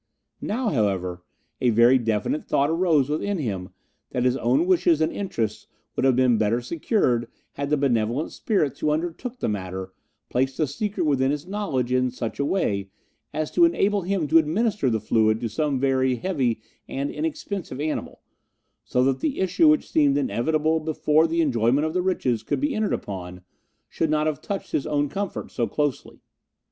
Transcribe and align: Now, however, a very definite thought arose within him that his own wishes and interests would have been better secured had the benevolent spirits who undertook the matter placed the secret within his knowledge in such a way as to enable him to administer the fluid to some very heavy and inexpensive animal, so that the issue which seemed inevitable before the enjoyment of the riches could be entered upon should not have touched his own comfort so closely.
Now, 0.41 0.69
however, 0.69 1.21
a 1.61 1.69
very 1.69 1.99
definite 1.99 2.47
thought 2.47 2.71
arose 2.71 3.07
within 3.07 3.37
him 3.37 3.69
that 4.09 4.23
his 4.23 4.35
own 4.35 4.65
wishes 4.65 4.99
and 4.99 5.11
interests 5.13 5.67
would 5.95 6.05
have 6.05 6.15
been 6.15 6.39
better 6.39 6.59
secured 6.59 7.27
had 7.51 7.69
the 7.69 7.77
benevolent 7.77 8.31
spirits 8.31 8.79
who 8.79 8.89
undertook 8.89 9.37
the 9.37 9.47
matter 9.47 9.93
placed 10.27 10.57
the 10.57 10.65
secret 10.65 11.03
within 11.03 11.29
his 11.29 11.45
knowledge 11.45 11.91
in 11.91 12.09
such 12.09 12.39
a 12.39 12.45
way 12.45 12.89
as 13.31 13.51
to 13.51 13.63
enable 13.63 14.01
him 14.01 14.27
to 14.29 14.39
administer 14.39 14.89
the 14.89 14.99
fluid 14.99 15.39
to 15.41 15.49
some 15.49 15.79
very 15.79 16.15
heavy 16.15 16.61
and 16.87 17.11
inexpensive 17.11 17.79
animal, 17.79 18.21
so 18.83 19.03
that 19.03 19.19
the 19.19 19.39
issue 19.39 19.67
which 19.67 19.87
seemed 19.91 20.17
inevitable 20.17 20.79
before 20.79 21.27
the 21.27 21.41
enjoyment 21.41 21.85
of 21.85 21.93
the 21.93 22.01
riches 22.01 22.41
could 22.41 22.59
be 22.59 22.73
entered 22.73 22.91
upon 22.93 23.43
should 23.87 24.09
not 24.09 24.25
have 24.25 24.41
touched 24.41 24.71
his 24.71 24.87
own 24.87 25.07
comfort 25.09 25.51
so 25.51 25.67
closely. 25.67 26.21